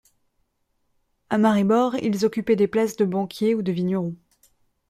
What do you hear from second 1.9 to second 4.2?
ils occupaient des places de banquiers ou de vignerons.